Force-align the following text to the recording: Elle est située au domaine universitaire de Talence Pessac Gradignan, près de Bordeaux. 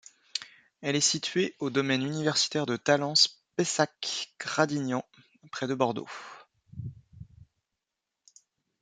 Elle 0.81 0.95
est 0.95 0.99
située 0.99 1.53
au 1.59 1.69
domaine 1.69 2.01
universitaire 2.03 2.65
de 2.65 2.75
Talence 2.75 3.39
Pessac 3.55 4.33
Gradignan, 4.39 5.05
près 5.51 5.67
de 5.67 5.75
Bordeaux. 5.75 6.09